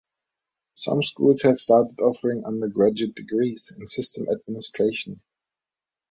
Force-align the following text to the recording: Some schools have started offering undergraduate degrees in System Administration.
Some 0.73 1.03
schools 1.03 1.43
have 1.43 1.59
started 1.59 1.99
offering 2.01 2.43
undergraduate 2.43 3.13
degrees 3.13 3.71
in 3.77 3.85
System 3.85 4.25
Administration. 4.31 5.21